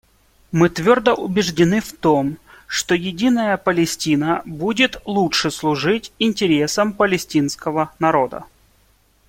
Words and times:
Мы 0.51 0.69
твердо 0.69 1.13
убеждены 1.13 1.79
в 1.79 1.93
том, 1.93 2.39
что 2.65 2.95
единая 2.95 3.55
Палестина 3.55 4.41
будет 4.47 4.99
лучше 5.05 5.51
служить 5.51 6.11
интересам 6.17 6.93
палестинского 6.93 7.93
народа. 7.99 8.45